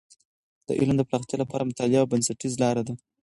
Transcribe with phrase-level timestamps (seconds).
[0.67, 2.93] د علم د پراختیا لپاره مطالعه یوه بنسټیزه لاره ده.